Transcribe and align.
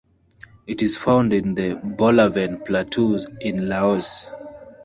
It 0.65 0.81
is 0.81 0.97
found 0.97 1.31
in 1.31 1.53
the 1.53 1.75
Bolaven 1.75 2.65
Plateau 2.65 3.19
in 3.39 3.69
Laos. 3.69 4.31